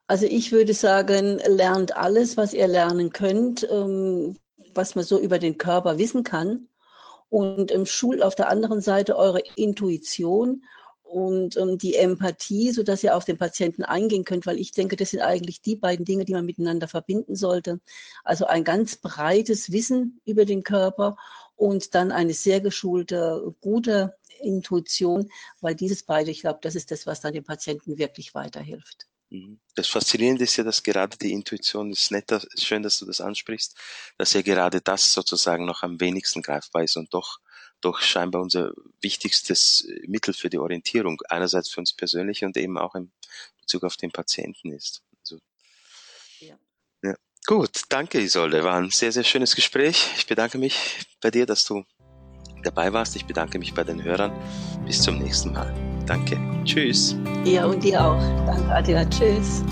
[0.07, 3.67] Also ich würde sagen, lernt alles, was ihr lernen könnt.
[3.71, 4.39] Ähm,
[4.77, 6.69] was man so über den Körper wissen kann
[7.29, 10.63] und ähm, schult auf der anderen Seite eure Intuition
[11.03, 14.97] und ähm, die Empathie, so dass ihr auf den Patienten eingehen könnt, weil ich denke,
[14.97, 17.81] das sind eigentlich die beiden Dinge, die man miteinander verbinden sollte.
[18.25, 21.17] Also ein ganz breites Wissen über den Körper
[21.55, 27.07] und dann eine sehr geschulte, gute Intuition, weil dieses beide, ich glaube, das ist das,
[27.07, 29.07] was dann dem Patienten wirklich weiterhilft.
[29.31, 29.61] Mhm.
[29.75, 33.77] Das Faszinierende ist ja, dass gerade die Intuition ist nett, schön, dass du das ansprichst,
[34.19, 37.39] dass ja gerade das sozusagen noch am wenigsten greifbar ist und doch,
[37.81, 42.95] doch scheinbar unser wichtigstes Mittel für die Orientierung, einerseits für uns persönlich und eben auch
[42.95, 43.11] im
[43.61, 45.03] Bezug auf den Patienten ist.
[45.21, 45.41] Also,
[46.41, 46.57] ja.
[47.03, 47.17] ja.
[47.47, 50.09] Gut, danke Isolde, war ein sehr, sehr schönes Gespräch.
[50.17, 51.85] Ich bedanke mich bei dir, dass du
[52.63, 53.17] dabei warst.
[53.17, 54.33] Ich bedanke mich bei den Hörern.
[54.85, 55.96] Bis zum nächsten Mal.
[56.07, 56.39] Danke.
[56.65, 57.17] Tschüss.
[57.45, 58.21] Ja, und dir auch.
[58.47, 59.05] Danke, Adela.
[59.09, 59.65] Tschüss.